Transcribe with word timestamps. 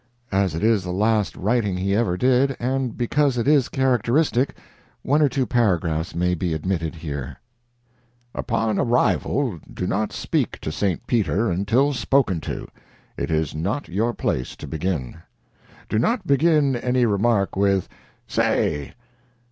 As 0.31 0.55
it 0.55 0.63
is 0.63 0.81
the 0.83 0.91
last 0.91 1.35
writing 1.35 1.77
he 1.77 1.93
ever 1.95 2.17
did, 2.17 2.57
and 2.59 2.97
because 2.97 3.37
it 3.37 3.47
is 3.47 3.69
characteristic, 3.69 4.57
one 5.03 5.21
or 5.21 5.29
two 5.29 5.45
paragraphs 5.45 6.15
may 6.15 6.33
be 6.33 6.55
admitted 6.55 6.95
here: 6.95 7.37
"Upon 8.33 8.79
arrival 8.79 9.59
do 9.71 9.85
not 9.85 10.11
speak 10.11 10.59
to 10.61 10.71
St. 10.71 11.05
Peter 11.05 11.51
until 11.51 11.93
spoken 11.93 12.41
to. 12.41 12.67
It 13.15 13.29
is 13.29 13.53
not 13.53 13.89
your 13.89 14.15
place 14.15 14.55
to 14.55 14.65
begin. 14.67 15.17
"Do 15.87 15.99
not 15.99 16.25
begin 16.25 16.75
any 16.75 17.05
remark 17.05 17.55
with 17.55 17.87
'Say.'" 18.27 18.95